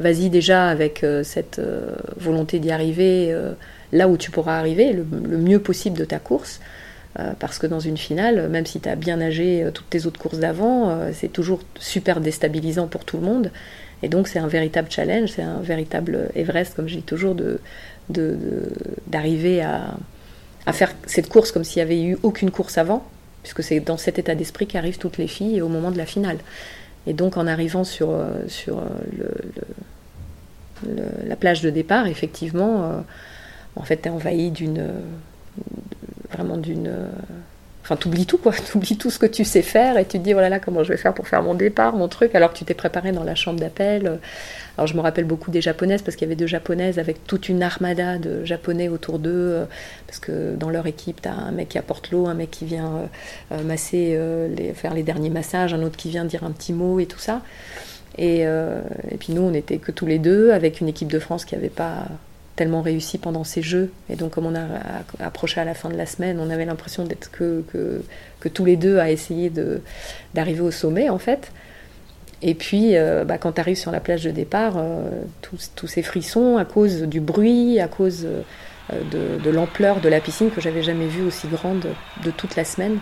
vas-y 0.00 0.28
déjà 0.28 0.68
avec 0.68 1.04
euh, 1.04 1.22
cette 1.22 1.60
volonté 2.16 2.58
d'y 2.58 2.72
arriver 2.72 3.34
là 3.92 4.08
où 4.08 4.16
tu 4.16 4.30
pourras 4.30 4.58
arriver 4.58 4.92
le, 4.92 5.04
mieux 5.38 5.58
possible 5.58 5.98
de 5.98 6.04
ta 6.04 6.18
course. 6.18 6.60
parce 7.40 7.58
que 7.58 7.66
dans 7.66 7.80
une 7.80 7.96
finale, 7.96 8.48
même 8.48 8.66
si 8.66 8.80
tu 8.80 8.88
as 8.88 8.94
bien 8.94 9.16
nagé 9.16 9.68
toutes 9.74 9.90
tes 9.90 10.06
autres 10.06 10.20
courses 10.20 10.38
d'avant, 10.38 10.96
c'est 11.12 11.32
toujours 11.32 11.60
super 11.78 12.20
déstabilisant 12.20 12.86
pour 12.86 13.04
tout 13.04 13.16
le 13.16 13.24
monde. 13.24 13.50
Et 14.02 14.08
donc 14.08 14.28
c'est 14.28 14.38
un 14.38 14.46
véritable 14.46 14.88
challenge, 14.90 15.30
c'est 15.30 15.42
un 15.42 15.60
véritable 15.60 16.30
Everest, 16.34 16.74
comme 16.74 16.88
je 16.88 16.96
dis 16.96 17.02
toujours, 17.02 17.34
de, 17.34 17.58
d'arriver 19.08 19.60
à, 19.60 19.96
à, 20.66 20.72
faire 20.72 20.92
cette 21.06 21.28
course 21.28 21.52
comme 21.52 21.64
s'il 21.64 21.80
n'y 21.80 21.90
avait 21.90 22.02
eu 22.02 22.18
aucune 22.22 22.50
course 22.50 22.78
avant, 22.78 23.04
puisque 23.42 23.62
c'est 23.62 23.80
dans 23.80 23.96
cet 23.96 24.18
état 24.18 24.34
d'esprit 24.34 24.66
qu'arrivent 24.66 24.98
toutes 24.98 25.18
les 25.18 25.26
filles 25.26 25.60
au 25.62 25.68
moment 25.68 25.90
de 25.90 25.98
la 25.98 26.06
finale. 26.06 26.38
Et 27.06 27.12
donc 27.12 27.36
en 27.36 27.46
arrivant 27.46 27.84
sur, 27.84 28.10
euh, 28.10 28.28
sur 28.48 28.78
euh, 28.78 28.82
le, 30.86 31.04
la 31.26 31.36
plage 31.36 31.62
de 31.62 31.70
départ, 31.70 32.06
effectivement, 32.06 32.84
euh, 32.84 33.00
en 33.76 33.82
fait, 33.82 34.02
tu 34.02 34.08
es 34.08 34.10
envahi 34.10 34.50
d'une 34.50 34.84
vraiment 36.30 36.56
d'une 36.56 36.90
Enfin, 37.82 37.96
t'oublies 37.96 38.26
tout, 38.26 38.38
quoi. 38.38 38.52
T'oublies 38.70 38.96
tout 38.96 39.10
ce 39.10 39.18
que 39.18 39.26
tu 39.26 39.44
sais 39.44 39.62
faire 39.62 39.98
et 39.98 40.04
tu 40.04 40.18
te 40.18 40.22
dis, 40.22 40.32
voilà, 40.32 40.48
là, 40.48 40.60
comment 40.60 40.84
je 40.84 40.90
vais 40.90 40.96
faire 40.96 41.14
pour 41.14 41.26
faire 41.26 41.42
mon 41.42 41.54
départ, 41.54 41.96
mon 41.96 42.08
truc, 42.08 42.34
alors 42.34 42.52
que 42.52 42.58
tu 42.58 42.64
t'es 42.64 42.74
préparé 42.74 43.10
dans 43.10 43.24
la 43.24 43.34
chambre 43.34 43.58
d'appel. 43.58 44.20
Alors, 44.76 44.86
je 44.86 44.94
me 44.94 45.00
rappelle 45.00 45.24
beaucoup 45.24 45.50
des 45.50 45.60
japonaises 45.60 46.02
parce 46.02 46.16
qu'il 46.16 46.26
y 46.26 46.28
avait 46.28 46.36
deux 46.36 46.46
japonaises 46.46 46.98
avec 46.98 47.26
toute 47.26 47.48
une 47.48 47.62
armada 47.62 48.18
de 48.18 48.44
japonais 48.44 48.88
autour 48.88 49.18
d'eux. 49.18 49.30
Euh, 49.32 49.64
parce 50.06 50.18
que 50.20 50.54
dans 50.54 50.70
leur 50.70 50.86
équipe, 50.86 51.20
t'as 51.22 51.32
un 51.32 51.52
mec 51.52 51.70
qui 51.70 51.78
apporte 51.78 52.10
l'eau, 52.10 52.26
un 52.26 52.34
mec 52.34 52.50
qui 52.50 52.64
vient 52.64 52.96
euh, 52.96 53.06
euh, 53.52 53.62
masser, 53.62 54.18
les, 54.56 54.72
faire 54.72 54.94
les 54.94 55.02
derniers 55.02 55.30
massages, 55.30 55.74
un 55.74 55.82
autre 55.82 55.96
qui 55.96 56.10
vient 56.10 56.24
dire 56.24 56.44
un 56.44 56.52
petit 56.52 56.72
mot 56.72 57.00
et 57.00 57.06
tout 57.06 57.18
ça. 57.18 57.42
Et, 58.18 58.40
et 58.40 59.16
puis 59.18 59.32
nous, 59.32 59.42
on 59.42 59.50
n'était 59.50 59.78
que 59.78 59.92
tous 59.92 60.04
les 60.04 60.18
deux 60.18 60.50
avec 60.50 60.80
une 60.80 60.88
équipe 60.88 61.10
de 61.10 61.18
France 61.18 61.44
qui 61.44 61.54
n'avait 61.54 61.68
pas 61.68 62.06
tellement 62.60 62.82
réussi 62.82 63.16
pendant 63.16 63.42
ces 63.42 63.62
jeux. 63.62 63.90
Et 64.10 64.16
donc, 64.16 64.32
comme 64.32 64.44
on 64.44 64.54
a 64.54 64.66
approché 65.18 65.62
à 65.62 65.64
la 65.64 65.72
fin 65.72 65.88
de 65.88 65.96
la 65.96 66.04
semaine, 66.04 66.38
on 66.38 66.50
avait 66.50 66.66
l'impression 66.66 67.04
d'être 67.04 67.30
que, 67.30 67.64
que, 67.72 68.48
tous 68.50 68.66
les 68.66 68.76
deux 68.76 68.98
à 68.98 69.10
essayer 69.10 69.50
d'arriver 70.34 70.60
au 70.60 70.70
sommet, 70.70 71.08
en 71.08 71.16
fait. 71.16 71.52
Et 72.42 72.54
puis, 72.54 72.98
euh, 72.98 73.24
bah, 73.24 73.38
quand 73.38 73.52
tu 73.52 73.62
arrives 73.62 73.78
sur 73.78 73.90
la 73.92 74.00
plage 74.00 74.24
de 74.24 74.30
départ, 74.30 74.74
euh, 74.76 75.22
tous, 75.40 75.86
ces 75.86 76.02
frissons 76.02 76.58
à 76.58 76.66
cause 76.66 77.04
du 77.04 77.20
bruit, 77.20 77.80
à 77.80 77.88
cause 77.88 78.26
euh, 78.26 79.38
de, 79.42 79.50
l'ampleur 79.50 80.02
de 80.02 80.10
la 80.10 80.20
piscine 80.20 80.50
que 80.50 80.60
j'avais 80.60 80.82
jamais 80.82 81.06
vue 81.06 81.24
aussi 81.24 81.48
grande 81.48 81.86
de 82.22 82.30
toute 82.30 82.56
la 82.56 82.64
semaine. 82.64 82.98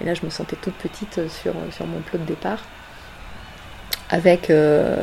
Et 0.00 0.04
là, 0.04 0.14
je 0.14 0.24
me 0.24 0.30
sentais 0.30 0.54
toute 0.62 0.74
petite 0.74 1.28
sur, 1.28 1.54
sur 1.72 1.84
mon 1.84 1.98
plot 1.98 2.20
de 2.20 2.26
départ 2.26 2.62
avec 4.10 4.50
euh, 4.50 4.96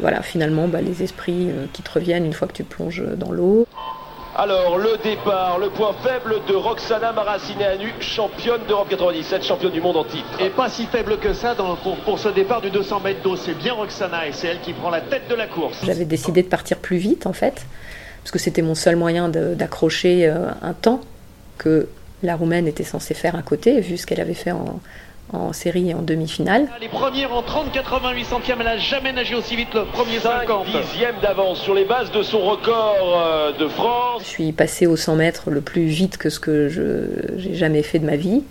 voilà, 0.00 0.22
finalement 0.22 0.66
bah, 0.66 0.80
les 0.80 1.02
esprits 1.02 1.50
euh, 1.50 1.66
qui 1.72 1.82
te 1.82 1.90
reviennent 1.90 2.24
une 2.24 2.32
fois 2.32 2.48
que 2.48 2.54
tu 2.54 2.64
plonges 2.64 3.02
dans 3.16 3.30
l'eau. 3.30 3.66
Alors 4.36 4.78
le 4.78 4.96
départ, 5.02 5.58
le 5.58 5.70
point 5.70 5.92
faible 6.02 6.36
de 6.48 6.54
Roxana 6.54 7.12
Maracineanu, 7.12 7.92
championne 8.00 8.60
d'Europe 8.68 8.88
97, 8.88 9.42
championne 9.42 9.72
du 9.72 9.80
monde 9.80 9.96
en 9.96 10.04
titre. 10.04 10.40
Et 10.40 10.50
pas 10.50 10.68
si 10.68 10.86
faible 10.86 11.18
que 11.18 11.32
ça 11.34 11.54
dans, 11.54 11.76
pour, 11.76 11.96
pour, 11.98 12.18
ce 12.18 12.28
départ 12.28 12.60
du 12.60 12.70
200 12.70 13.00
mètres 13.00 13.22
d'eau, 13.22 13.36
c'est 13.36 13.58
bien 13.58 13.74
Roxana 13.74 14.28
et 14.28 14.32
c'est 14.32 14.46
elle 14.46 14.60
qui 14.60 14.72
prend 14.72 14.88
la 14.88 15.00
tête 15.00 15.28
de 15.28 15.34
la 15.34 15.46
course. 15.46 15.78
J'avais 15.84 16.04
décidé 16.04 16.42
de 16.42 16.48
partir 16.48 16.78
plus 16.78 16.96
vite 16.96 17.26
en 17.26 17.32
fait, 17.32 17.66
parce 18.22 18.30
que 18.30 18.38
c'était 18.38 18.62
mon 18.62 18.74
seul 18.74 18.96
moyen 18.96 19.28
d'accrocher 19.28 20.26
euh, 20.26 20.48
un 20.62 20.72
temps 20.72 21.00
que 21.58 21.88
la 22.22 22.36
Roumaine 22.36 22.68
était 22.68 22.84
censée 22.84 23.14
faire 23.14 23.34
à 23.34 23.42
côté, 23.42 23.80
vu 23.80 23.96
ce 23.96 24.06
qu'elle 24.06 24.20
avait 24.20 24.34
fait 24.34 24.52
en, 24.52 24.80
en 25.32 25.52
série 25.52 25.90
et 25.90 25.94
en 25.94 26.02
demi-finale. 26.02 26.68
Les 26.80 26.88
premières 26.88 27.32
en 27.32 27.42
30 27.42 27.72
88 27.72 28.24
centièmes, 28.24 28.58
elle 28.60 28.66
n'a 28.66 28.78
jamais 28.78 29.12
nagé 29.12 29.34
aussi 29.34 29.56
vite 29.56 29.72
le 29.74 29.84
premier 29.84 30.18
5 30.18 30.40
50. 30.40 30.66
dixièmes 30.66 31.16
d'avance 31.22 31.60
sur 31.60 31.74
les 31.74 31.84
bases 31.84 32.10
de 32.12 32.22
son 32.22 32.40
record 32.40 32.96
euh, 33.16 33.52
de 33.52 33.68
France. 33.68 34.22
Je 34.24 34.28
suis 34.28 34.52
passée 34.52 34.86
au 34.86 34.96
100 34.96 35.16
mètres 35.16 35.50
le 35.50 35.60
plus 35.60 35.86
vite 35.86 36.16
que 36.16 36.30
ce 36.30 36.40
que 36.40 36.68
j'ai 37.36 37.54
jamais 37.54 37.82
fait 37.82 37.98
de 37.98 38.06
ma 38.06 38.16
vie. 38.16 38.42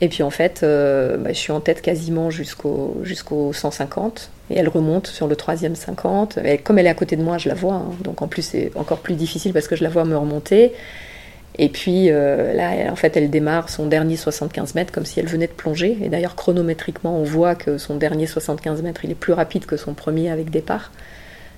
Et 0.00 0.08
puis 0.08 0.22
en 0.22 0.30
fait, 0.30 0.60
euh, 0.62 1.16
bah, 1.16 1.30
je 1.32 1.38
suis 1.38 1.52
en 1.52 1.60
tête 1.60 1.80
quasiment 1.80 2.30
jusqu'au 2.30 2.96
jusqu'au 3.02 3.52
150. 3.52 4.30
Et 4.50 4.58
elle 4.58 4.68
remonte 4.68 5.06
sur 5.06 5.26
le 5.26 5.36
troisième 5.36 5.74
50. 5.76 6.38
Et 6.44 6.58
comme 6.58 6.78
elle 6.78 6.86
est 6.86 6.90
à 6.90 6.94
côté 6.94 7.16
de 7.16 7.22
moi, 7.22 7.38
je 7.38 7.48
la 7.48 7.54
vois. 7.54 7.74
hein. 7.74 7.90
donc 8.02 8.20
en 8.20 8.28
plus, 8.28 8.42
c'est 8.42 8.72
encore 8.74 8.98
plus 8.98 9.14
difficile 9.14 9.52
parce 9.52 9.68
que 9.68 9.76
je 9.76 9.84
la 9.84 9.90
vois 9.90 10.04
me 10.04 10.16
remonter. 10.16 10.72
Et 11.56 11.68
puis 11.68 12.10
euh, 12.10 12.52
là, 12.52 12.90
en 12.90 12.96
fait, 12.96 13.16
elle 13.16 13.30
démarre 13.30 13.68
son 13.68 13.86
dernier 13.86 14.16
75 14.16 14.74
mètres 14.74 14.92
comme 14.92 15.04
si 15.04 15.20
elle 15.20 15.26
venait 15.26 15.46
de 15.46 15.52
plonger. 15.52 15.96
Et 16.02 16.08
d'ailleurs, 16.08 16.34
chronométriquement, 16.34 17.16
on 17.18 17.22
voit 17.22 17.54
que 17.54 17.78
son 17.78 17.96
dernier 17.96 18.26
75 18.26 18.82
mètres, 18.82 19.04
il 19.04 19.10
est 19.12 19.16
plus 19.16 19.32
rapide 19.32 19.66
que 19.66 19.76
son 19.76 19.94
premier 19.94 20.30
avec 20.30 20.50
départ. 20.50 20.90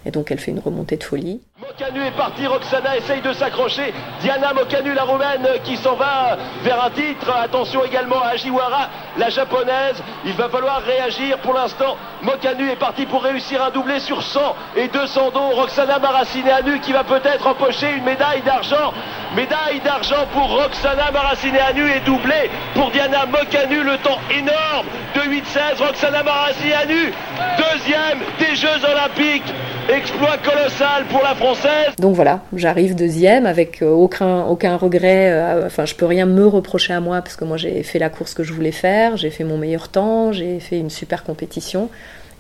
Et 0.05 0.11
donc, 0.11 0.31
elle 0.31 0.39
fait 0.39 0.53
une 0.53 0.61
remontée 0.61 0.97
de 0.97 1.03
folie. 1.03 1.41
Mokanu 1.59 2.07
est 2.07 2.17
parti, 2.17 2.47
Roxana 2.47 2.97
essaye 2.97 3.21
de 3.23 3.33
s'accrocher. 3.33 3.93
Diana 4.21 4.53
Mokanu, 4.53 4.93
la 4.95 5.03
roumaine, 5.03 5.47
qui 5.65 5.77
s'en 5.77 5.95
va 5.95 6.37
vers 6.63 6.85
un 6.85 6.91
titre. 6.91 7.29
Attention 7.43 7.85
également 7.85 8.23
à 8.23 8.29
Ajiwara, 8.35 8.89
la 9.19 9.31
japonaise. 9.31 10.01
Il 10.25 10.35
va 10.35 10.49
falloir 10.49 10.81
réagir 10.83 11.39
pour 11.39 11.55
l'instant. 11.55 11.97
Mokanu 12.23 12.71
est 12.71 12.77
parti 12.77 13.07
pour 13.07 13.23
réussir 13.23 13.63
un 13.65 13.71
doublé 13.71 13.99
sur 13.99 14.23
100 14.23 14.55
et 14.77 14.89
200 14.89 15.31
dons. 15.33 15.51
Roxana 15.51 15.99
Maracineanu 15.99 16.79
qui 16.81 16.93
va 16.93 17.03
peut-être 17.03 17.47
empocher 17.47 17.91
une 17.97 18.05
médaille 18.05 18.43
d'argent. 18.43 18.93
Médaille 19.35 19.81
d'argent 19.85 20.27
pour 20.33 20.49
Roxana 20.63 21.11
Maracineanu 21.11 21.91
et 21.91 22.01
doublé 22.01 22.51
pour 22.75 22.91
Diana 22.93 23.27
Mokanu. 23.27 23.83
Le 23.83 23.99
temps 23.99 24.19
énorme 24.31 24.87
de 25.17 25.21
8-16. 25.21 25.85
Roxana 25.85 26.23
Maracineanu, 26.23 27.13
deuxième 27.59 28.21
des 28.39 28.55
Jeux 28.55 28.85
Olympiques. 28.89 29.53
Exploit 29.89 30.39
colossal 30.39 31.05
pour 31.11 31.23
la 31.23 31.37
Française. 31.37 31.95
Donc 32.01 32.17
voilà, 32.17 32.43
j'arrive 32.53 32.97
deuxième 32.97 33.47
avec 33.47 33.83
euh, 33.83 33.89
aucun, 33.89 34.77
regret. 34.77 35.31
euh, 35.31 35.67
enfin, 35.67 35.85
je 35.85 35.95
peux 35.95 36.07
rien 36.07 36.27
me 36.27 36.45
reprocher 36.45 36.93
à 36.93 36.99
moi 37.01 37.23
parce 37.23 37.37
que 37.37 37.45
moi 37.45 37.57
j'ai 37.57 37.85
fait 37.85 38.01
la 38.01 38.11
course 38.11 38.35
que 38.35 38.43
je 38.43 38.53
voulais 38.53 38.73
faire, 38.73 39.17
j'ai 39.17 39.31
fait 39.31 39.45
mon 39.45 39.59
meilleur 39.59 39.89
temps, 39.89 40.33
j'ai 40.33 40.59
fait 40.59 40.81
une 40.81 40.91
super 40.91 41.23
compétition. 41.23 41.89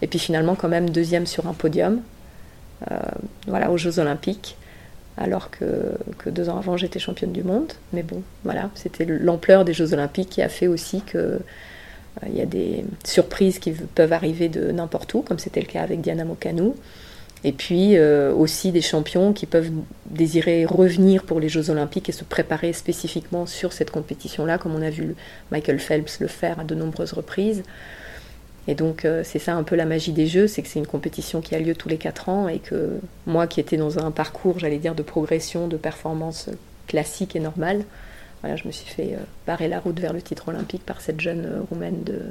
Et 0.02 0.08
puis 0.08 0.18
finalement, 0.18 0.56
quand 0.56 0.68
même, 0.68 0.90
deuxième 0.90 1.24
sur 1.24 1.46
un 1.46 1.52
podium, 1.52 2.00
euh, 2.90 2.96
voilà, 3.46 3.70
aux 3.70 3.76
Jeux 3.76 4.00
Olympiques. 4.00 4.56
Alors 5.16 5.48
que, 5.50 5.64
deux 6.28 6.50
ans 6.50 6.58
avant, 6.58 6.76
j'étais 6.76 6.98
championne 6.98 7.32
du 7.32 7.44
monde. 7.44 7.72
Mais 7.92 8.02
bon, 8.02 8.22
voilà, 8.42 8.70
c'était 8.74 9.04
l'ampleur 9.04 9.64
des 9.64 9.72
Jeux 9.72 9.94
Olympiques 9.94 10.30
qui 10.30 10.42
a 10.42 10.48
fait 10.48 10.66
aussi 10.66 11.00
que 11.02 11.38
il 12.26 12.36
y 12.36 12.40
a 12.40 12.46
des 12.46 12.84
surprises 13.04 13.58
qui 13.58 13.72
peuvent 13.72 14.12
arriver 14.12 14.48
de 14.48 14.72
n'importe 14.72 15.14
où, 15.14 15.22
comme 15.22 15.38
c'était 15.38 15.60
le 15.60 15.66
cas 15.66 15.82
avec 15.82 16.00
Diana 16.00 16.24
Mokanu. 16.24 16.72
Et 17.46 17.52
puis 17.52 17.96
euh, 17.96 18.34
aussi 18.34 18.72
des 18.72 18.80
champions 18.80 19.32
qui 19.32 19.46
peuvent 19.46 19.70
désirer 20.06 20.64
revenir 20.64 21.22
pour 21.22 21.38
les 21.38 21.48
Jeux 21.48 21.70
Olympiques 21.70 22.08
et 22.08 22.12
se 22.12 22.24
préparer 22.24 22.72
spécifiquement 22.72 23.46
sur 23.46 23.72
cette 23.72 23.92
compétition-là, 23.92 24.58
comme 24.58 24.74
on 24.74 24.82
a 24.82 24.90
vu 24.90 25.14
Michael 25.52 25.78
Phelps 25.78 26.18
le 26.18 26.26
faire 26.26 26.58
à 26.58 26.64
de 26.64 26.74
nombreuses 26.74 27.12
reprises. 27.12 27.62
Et 28.66 28.74
donc 28.74 29.04
euh, 29.04 29.22
c'est 29.24 29.38
ça 29.38 29.54
un 29.54 29.62
peu 29.62 29.76
la 29.76 29.84
magie 29.84 30.10
des 30.10 30.26
Jeux, 30.26 30.48
c'est 30.48 30.60
que 30.60 30.66
c'est 30.66 30.80
une 30.80 30.88
compétition 30.88 31.40
qui 31.40 31.54
a 31.54 31.60
lieu 31.60 31.76
tous 31.76 31.88
les 31.88 31.98
quatre 31.98 32.28
ans 32.28 32.48
et 32.48 32.58
que 32.58 32.98
moi 33.26 33.46
qui 33.46 33.60
étais 33.60 33.76
dans 33.76 34.00
un 34.00 34.10
parcours, 34.10 34.58
j'allais 34.58 34.78
dire, 34.78 34.96
de 34.96 35.04
progression, 35.04 35.68
de 35.68 35.76
performance 35.76 36.50
classique 36.88 37.36
et 37.36 37.40
normale, 37.40 37.84
voilà, 38.40 38.56
je 38.56 38.66
me 38.66 38.72
suis 38.72 38.88
fait 38.88 39.14
euh, 39.14 39.22
barrer 39.46 39.68
la 39.68 39.78
route 39.78 40.00
vers 40.00 40.12
le 40.12 40.20
titre 40.20 40.48
olympique 40.48 40.84
par 40.84 41.00
cette 41.00 41.20
jeune 41.20 41.64
roumaine 41.70 42.02
de, 42.02 42.22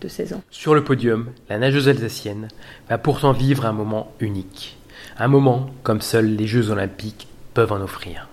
de 0.00 0.08
16 0.08 0.32
ans. 0.34 0.42
Sur 0.50 0.74
le 0.74 0.84
podium, 0.84 1.30
la 1.48 1.58
nageuse 1.58 1.88
alsacienne 1.88 2.48
va 2.88 2.98
pourtant 2.98 3.32
vivre 3.32 3.66
un 3.66 3.72
moment 3.72 4.12
unique. 4.20 4.76
Un 5.18 5.28
moment 5.28 5.70
comme 5.82 6.00
seuls 6.00 6.36
les 6.36 6.46
Jeux 6.46 6.70
olympiques 6.70 7.28
peuvent 7.54 7.72
en 7.72 7.80
offrir. 7.80 8.28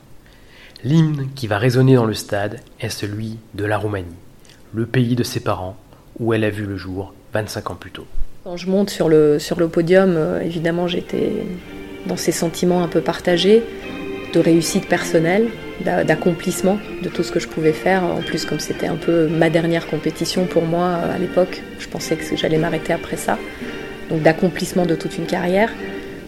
L'hymne 0.84 1.30
qui 1.36 1.48
va 1.48 1.58
résonner 1.58 1.96
dans 1.96 2.06
le 2.06 2.14
stade 2.14 2.60
est 2.80 2.90
celui 2.90 3.38
de 3.56 3.66
la 3.66 3.78
Roumanie, 3.78 4.06
le 4.74 4.86
pays 4.86 5.16
de 5.16 5.24
ses 5.24 5.40
parents, 5.40 5.78
où 6.20 6.34
elle 6.34 6.44
a 6.44 6.50
vu 6.50 6.66
le 6.66 6.78
jour 6.78 7.14
25 7.34 7.72
ans 7.72 7.76
plus 7.76 7.92
tôt. 7.92 8.06
Quand 8.44 8.58
je 8.58 8.70
monte 8.70 8.92
sur 8.92 9.10
le, 9.10 9.40
sur 9.40 9.60
le 9.60 9.68
podium, 9.68 10.14
euh, 10.16 10.42
évidemment, 10.42 10.88
j'étais 10.88 11.32
dans 12.06 12.18
ces 12.18 12.32
sentiments 12.32 12.84
un 12.84 12.88
peu 12.88 13.02
partagés 13.02 13.64
de 14.34 14.40
réussite 14.40 14.88
personnelle, 14.88 15.48
d'accomplissement 15.84 16.80
de 17.04 17.10
tout 17.10 17.24
ce 17.24 17.32
que 17.32 17.40
je 17.40 17.48
pouvais 17.48 17.74
faire. 17.74 18.04
En 18.04 18.22
plus, 18.22 18.46
comme 18.46 18.60
c'était 18.60 18.88
un 18.88 18.96
peu 18.96 19.28
ma 19.28 19.50
dernière 19.50 19.88
compétition 19.88 20.46
pour 20.46 20.64
moi 20.64 21.00
euh, 21.04 21.16
à 21.16 21.18
l'époque, 21.18 21.62
je 21.80 21.88
pensais 21.88 22.16
que 22.16 22.24
j'allais 22.36 22.58
m'arrêter 22.58 22.94
après 22.94 23.18
ça. 23.18 23.38
Donc 24.10 24.22
d'accomplissement 24.22 24.86
de 24.86 24.96
toute 24.96 25.18
une 25.18 25.26
carrière, 25.26 25.72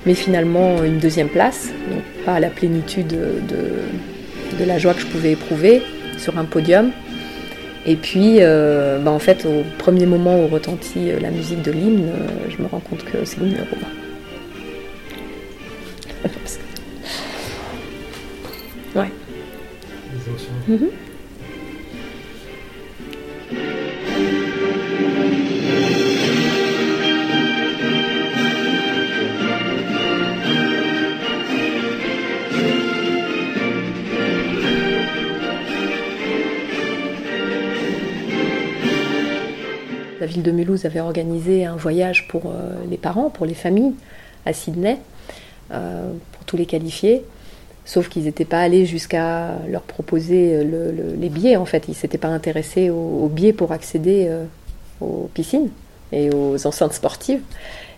mais 0.06 0.16
finalement 0.16 0.84
une 0.84 0.98
deuxième 0.98 1.30
place, 1.30 1.70
donc 1.92 2.04
pas 2.26 2.34
à 2.34 2.40
la 2.40 2.50
plénitude 2.50 3.08
de, 3.08 4.60
de 4.60 4.66
la 4.66 4.80
joie 4.80 4.94
que 4.94 5.02
je 5.02 5.06
pouvais 5.06 5.32
éprouver 5.32 5.82
sur 6.18 6.38
un 6.38 6.46
podium. 6.46 6.92
Et 7.86 7.96
puis, 7.96 8.38
euh, 8.40 9.00
bah, 9.00 9.12
en 9.12 9.20
fait, 9.20 9.46
au 9.46 9.64
premier 9.78 10.06
moment 10.06 10.44
où 10.44 10.48
retentit 10.48 11.12
euh, 11.12 11.20
la 11.22 11.30
musique 11.32 11.62
de 11.62 11.72
l'hymne, 11.72 12.12
je 12.50 12.62
me 12.62 12.68
rends 12.68 12.82
compte 12.82 13.06
que 13.06 13.24
c'est 13.24 13.40
le 13.40 13.46
numéro 13.46 13.66
La 20.68 20.74
ville 40.26 40.44
de 40.44 40.52
Mulhouse 40.52 40.86
avait 40.86 41.00
organisé 41.00 41.66
un 41.66 41.78
voyage 41.78 42.28
pour 42.28 42.48
euh, 42.48 42.74
les 42.90 42.98
parents, 42.98 43.30
pour 43.30 43.46
les 43.46 43.54
familles, 43.54 43.94
à 44.46 44.52
Sydney, 44.52 44.98
euh, 45.72 46.12
pour 46.34 46.44
tous 46.44 46.58
les 46.58 46.66
qualifiés. 46.66 47.24
Sauf 47.88 48.10
qu'ils 48.10 48.26
n'étaient 48.26 48.46
pas 48.46 48.60
allés 48.60 48.86
jusqu'à 48.86 49.56
leur 49.70 49.82
proposer 49.82 50.64
le- 50.64 51.16
les 51.20 51.30
billets, 51.30 51.56
en 51.56 51.66
fait. 51.66 51.86
Ils 51.88 51.92
ne 51.92 51.96
s'étaient 51.96 52.18
pas 52.20 52.28
intéressés 52.28 52.90
aux, 52.90 53.22
aux 53.24 53.30
billets 53.30 53.54
pour 53.54 53.72
accéder 53.72 54.28
euh, 54.28 54.44
aux 55.02 55.30
piscines 55.34 55.70
et 56.12 56.30
aux 56.30 56.68
enceintes 56.68 56.94
sportives. 56.94 57.40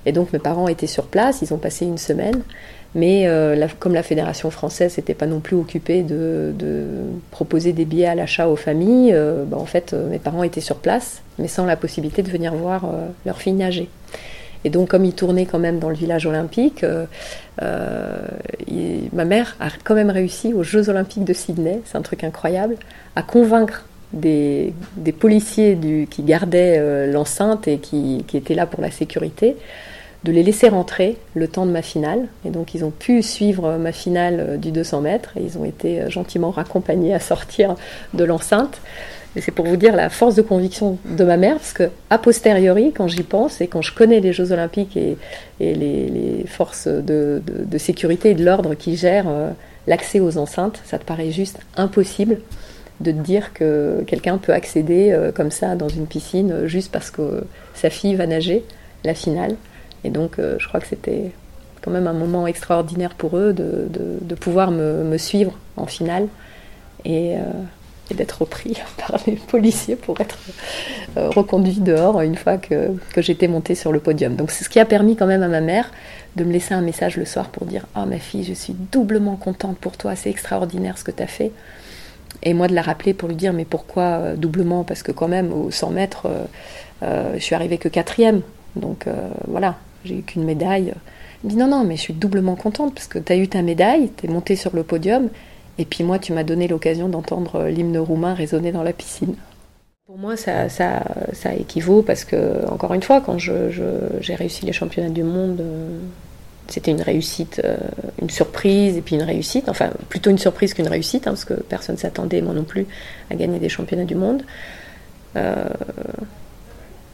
Et 0.06 0.12
donc 0.12 0.32
mes 0.32 0.40
parents 0.40 0.68
étaient 0.68 0.88
sur 0.88 1.08
place, 1.08 1.42
ils 1.42 1.54
ont 1.54 1.58
passé 1.58 1.86
une 1.86 1.98
semaine. 1.98 2.42
Mais 2.96 3.28
euh, 3.28 3.68
comme 3.80 3.94
la 3.94 4.02
fédération 4.02 4.50
française 4.50 4.98
n'était 4.98 5.14
pas 5.14 5.28
non 5.28 5.40
plus 5.40 5.56
occupée 5.56 6.02
de, 6.02 6.54
proposer 7.32 7.74
des 7.74 7.86
billets 7.86 8.08
à 8.08 8.16
l'achat 8.16 8.48
aux 8.48 8.56
familles, 8.56 9.12
euh, 9.14 9.44
bah, 9.46 9.58
en 9.58 9.66
fait 9.66 9.94
euh, 9.94 10.10
mes 10.10 10.18
parents 10.18 10.44
étaient 10.44 10.62
sur 10.62 10.78
place, 10.78 11.22
mais 11.38 11.48
sans 11.48 11.66
la 11.66 11.76
possibilité 11.76 12.24
de 12.24 12.30
venir 12.30 12.54
voir 12.56 12.86
euh, 12.86 13.08
leur 13.26 13.40
fille 13.42 13.54
nager. 13.54 13.90
Et 14.66 14.70
donc 14.70 14.90
comme 14.90 15.06
ils 15.06 15.14
tournaient 15.14 15.46
quand 15.46 15.60
même 15.60 15.80
dans 15.80 15.90
le 15.90 15.96
village 15.96 16.26
olympique, 16.26 16.84
euh, 16.84 17.06
euh, 17.62 18.18
il- 18.68 19.10
ma 19.14 19.26
mère 19.26 19.56
a 19.60 19.70
quand 19.84 19.96
même 19.96 20.10
réussi 20.10 20.54
aux 20.54 20.64
Jeux 20.64 20.90
olympiques 20.90 21.24
de 21.26 21.34
Sydney, 21.34 21.82
c'est 21.86 21.98
un 21.98 22.02
truc 22.02 22.24
incroyable, 22.24 22.76
à 23.16 23.22
convaincre 23.22 23.86
des, 24.12 24.74
policiers 25.20 25.78
qui 26.10 26.24
gardaient 26.24 26.78
euh, 26.80 27.12
l'enceinte 27.12 27.68
et 27.68 27.78
qui, 27.78 28.26
qui 28.28 28.38
étaient 28.38 28.56
là 28.56 28.66
pour 28.66 28.82
la 28.82 28.92
sécurité 28.92 29.56
de 30.24 30.32
les 30.32 30.44
laisser 30.44 30.68
rentrer 30.68 31.18
le 31.34 31.48
temps 31.48 31.66
de 31.66 31.72
ma 31.72 31.82
finale. 31.82 32.28
Et 32.46 32.50
donc 32.50 32.74
ils 32.74 32.84
ont 32.84 32.92
pu 32.92 33.22
suivre 33.24 33.78
ma 33.78 33.92
finale 33.92 34.60
du 34.60 34.72
200 34.72 35.02
mètres 35.02 35.32
et 35.38 35.42
ils 35.42 35.58
ont 35.58 35.64
été 35.64 36.10
gentiment 36.10 36.52
raccompagnés 36.52 37.14
à 37.14 37.20
sortir 37.20 37.76
de 38.14 38.24
l'enceinte. 38.26 38.82
C'est 39.38 39.52
pour 39.52 39.66
vous 39.66 39.78
dire 39.78 39.96
la 39.96 40.10
force 40.10 40.34
de 40.34 40.42
conviction 40.42 40.98
de 41.06 41.24
ma 41.24 41.38
mère, 41.38 41.58
parce 41.58 41.74
que 41.74 41.90
a 42.10 42.18
posteriori, 42.18 42.92
quand 42.92 43.08
j'y 43.08 43.22
pense 43.22 43.62
et 43.62 43.68
quand 43.68 43.82
je 43.82 43.94
connais 43.94 44.20
les 44.20 44.34
Jeux 44.34 44.52
Olympiques 44.52 44.98
et, 44.98 45.18
les, 45.60 46.46
forces 46.48 46.88
de, 46.88 47.42
sécurité 47.78 48.32
et 48.32 48.34
de 48.34 48.44
l'ordre 48.44 48.74
qui 48.74 48.98
gèrent 48.98 49.30
euh, 49.30 49.52
l'accès 49.86 50.20
aux 50.20 50.38
enceintes, 50.38 50.82
ça 50.84 50.98
te 50.98 51.06
paraît 51.06 51.32
juste 51.32 51.60
impossible 51.78 52.40
de 53.02 53.12
te 53.12 53.18
dire 53.18 53.54
que 53.54 54.04
quelqu'un 54.08 54.40
peut 54.40 54.52
accéder 54.52 55.12
euh, 55.12 55.32
comme 55.32 55.52
ça 55.52 55.76
dans 55.76 55.88
une 55.88 56.08
piscine 56.08 56.52
euh, 56.52 56.68
juste 56.68 56.92
parce 56.92 57.12
que 57.12 57.44
sa 57.76 57.90
fille 57.90 58.16
va 58.16 58.26
nager 58.26 58.66
la 59.04 59.14
finale. 59.14 59.56
Et 60.04 60.10
donc, 60.10 60.38
je 60.38 60.66
crois 60.66 60.80
que 60.80 60.88
c'était 60.88 61.32
quand 61.82 61.92
même 61.92 62.08
un 62.08 62.14
moment 62.14 62.48
extraordinaire 62.48 63.16
pour 63.16 63.38
eux 63.38 63.52
de, 63.52 64.36
pouvoir 64.36 64.72
me, 64.72 65.18
suivre 65.18 65.58
en 65.76 65.88
finale 65.88 66.28
et 68.12 68.14
d'être 68.14 68.42
repris 68.42 68.78
par 68.98 69.20
les 69.28 69.34
policiers 69.34 69.96
pour 69.96 70.20
être 70.22 70.38
euh, 71.18 71.30
reconduit 71.30 71.80
dehors 71.80 72.22
une 72.22 72.36
fois 72.36 72.58
que, 72.58 72.94
j'étais 73.18 73.48
montée 73.48 73.76
sur 73.76 73.92
le 73.92 74.00
podium. 74.00 74.36
Donc, 74.36 74.52
c'est 74.52 74.64
ce 74.64 74.70
qui 74.70 74.80
a 74.80 74.86
permis 74.86 75.16
quand 75.16 75.28
même 75.28 75.44
à 75.44 75.48
ma 75.48 75.62
mère 75.62 75.92
de 76.36 76.44
me 76.44 76.52
laisser 76.52 76.74
un 76.74 76.82
message 76.82 77.18
le 77.18 77.26
soir 77.26 77.50
pour 77.50 77.66
dire 77.66 77.86
Ah, 77.96 78.06
ma 78.06 78.18
fille, 78.18 78.44
je 78.44 78.54
suis 78.54 78.74
doublement 78.74 79.36
contente 79.36 79.78
pour 79.78 79.98
toi, 79.98 80.16
c'est 80.16 80.30
extraordinaire 80.30 80.98
ce 80.98 81.04
que 81.04 81.12
tu 81.12 81.24
as 81.24 81.28
fait. 81.28 81.52
Et 82.44 82.54
moi 82.54 82.68
de 82.68 82.76
la 82.76 82.82
rappeler 82.82 83.14
pour 83.14 83.28
lui 83.28 83.36
dire 83.36 83.54
mais 83.54 83.66
pourquoi 83.66 84.36
doublement? 84.38 84.84
Parce 84.84 85.04
que 85.04 85.12
quand 85.12 85.28
même 85.28 85.52
au 85.52 85.72
100 85.72 85.90
mètres, 85.90 86.28
je 87.02 87.40
suis 87.40 87.56
arrivée 87.56 87.80
que 87.80 87.90
quatrième. 87.90 88.42
Donc 88.76 89.08
voilà, 89.48 89.76
j'ai 90.06 90.20
eu 90.20 90.22
qu'une 90.22 90.46
médaille. 90.46 90.94
Il 91.44 91.48
me 91.48 91.52
dit 91.52 91.58
non, 91.58 91.68
non, 91.68 91.84
mais 91.84 91.96
je 91.96 92.02
suis 92.02 92.14
doublement 92.14 92.56
contente 92.56 92.94
parce 92.94 93.08
que 93.08 93.18
tu 93.18 93.34
as 93.34 93.38
eu 93.38 93.48
ta 93.48 93.62
médaille, 93.62 94.12
tu 94.16 94.28
es 94.28 94.30
montée 94.30 94.56
sur 94.56 94.76
le 94.76 94.84
podium, 94.84 95.30
et 95.80 95.86
puis 95.86 96.04
moi, 96.04 96.20
tu 96.20 96.34
m'as 96.34 96.44
donné 96.44 96.68
l'occasion 96.68 97.08
d'entendre 97.10 97.68
l'hymne 97.68 97.98
roumain 97.98 98.34
résonner 98.34 98.72
dans 98.72 98.84
la 98.84 98.94
piscine. 98.94 99.36
Pour 100.06 100.18
moi, 100.18 100.36
ça, 100.36 100.68
équivaut 101.58 102.02
parce 102.02 102.26
que, 102.26 102.68
encore 102.68 102.94
une 102.94 103.02
fois, 103.02 103.22
quand 103.22 103.38
j'ai 103.40 104.36
réussi 104.36 104.66
les 104.66 104.74
championnats 104.74 105.10
du 105.10 105.24
monde, 105.24 105.62
euh, 105.62 106.00
c'était 106.68 106.92
une 106.92 107.02
réussite, 107.02 107.62
euh, 107.64 107.78
une 108.22 108.30
surprise 108.30 108.98
et 108.98 109.02
puis 109.02 109.16
une 109.16 109.24
réussite, 109.24 109.70
enfin 109.70 109.90
plutôt 110.10 110.30
une 110.30 110.38
surprise 110.38 110.74
qu'une 110.74 110.88
réussite, 110.88 111.28
hein, 111.28 111.32
parce 111.32 111.46
que 111.46 111.54
personne 111.54 111.96
ne 111.96 112.00
s'attendait, 112.00 112.42
moi 112.42 112.54
non 112.54 112.64
plus, 112.64 112.86
à 113.32 113.36
gagner 113.36 113.60
des 113.60 113.70
championnats 113.70 114.06
du 114.06 114.16
monde. 114.16 114.44
Euh, 115.38 115.70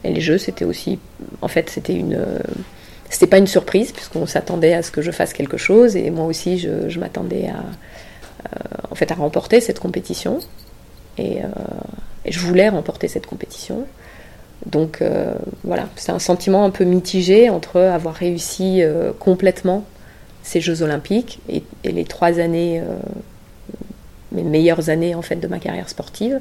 et 0.02 0.12
les 0.12 0.20
jeux, 0.20 0.38
c'était 0.38 0.64
aussi, 0.64 0.98
en 1.40 1.48
fait, 1.48 1.70
c'était 1.70 1.94
une 1.94 2.18
c'était 3.10 3.26
pas 3.26 3.38
une 3.38 3.46
surprise 3.46 3.92
puisqu'on 3.92 4.26
s'attendait 4.26 4.74
à 4.74 4.82
ce 4.82 4.90
que 4.90 5.00
je 5.00 5.10
fasse 5.10 5.32
quelque 5.32 5.56
chose 5.56 5.96
et 5.96 6.10
moi 6.10 6.24
aussi 6.24 6.58
je, 6.58 6.98
m'attendais 6.98 7.48
à 7.48 7.62
en 8.90 8.94
fait 8.94 9.10
à 9.10 9.14
remporter 9.14 9.60
cette 9.60 9.80
compétition. 9.80 10.40
Et, 11.18 11.40
je 12.28 12.40
voulais 12.40 12.68
remporter 12.68 13.06
cette 13.06 13.26
compétition. 13.26 13.86
Donc 14.66 15.00
euh, 15.00 15.34
voilà. 15.62 15.88
C'est 15.96 16.12
un 16.12 16.18
sentiment 16.18 16.64
un 16.64 16.70
peu 16.70 16.84
mitigé 16.84 17.50
entre 17.50 17.80
avoir 17.80 18.14
réussi 18.14 18.82
euh, 18.82 19.12
complètement 19.18 19.84
ces 20.42 20.60
Jeux 20.60 20.82
Olympiques 20.82 21.38
et, 21.48 21.62
les 21.84 22.04
trois 22.04 22.40
années 22.40 22.80
euh, 22.80 22.96
mes 24.32 24.42
meilleures 24.42 24.90
années 24.90 25.14
en 25.14 25.22
fait 25.22 25.36
de 25.36 25.46
ma 25.46 25.58
carrière 25.58 25.88
sportive 25.88 26.40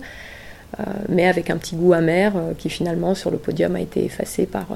mais 1.08 1.26
avec 1.26 1.50
un 1.50 1.56
petit 1.56 1.76
goût 1.76 1.94
amer 1.94 2.34
qui 2.58 2.70
finalement 2.70 3.16
sur 3.16 3.32
le 3.32 3.38
podium 3.38 3.78
a 3.78 3.80
été 3.80 4.04
effacé 4.04 4.46
par 4.46 4.68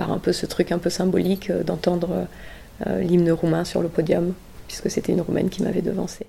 par 0.00 0.10
un 0.12 0.18
peu 0.18 0.32
ce 0.32 0.46
truc 0.46 0.72
un 0.72 0.78
peu 0.78 0.88
symbolique 0.88 1.50
euh, 1.50 1.62
d'entendre 1.62 2.26
euh, 2.86 3.00
l'hymne 3.02 3.30
roumain 3.32 3.64
sur 3.64 3.82
le 3.82 3.88
podium, 3.88 4.32
puisque 4.70 4.88
c'était 4.88 5.12
une 5.12 5.20
Roumaine 5.20 5.48
qui 5.48 5.64
m'avait 5.64 5.82
devancée. 5.82 6.26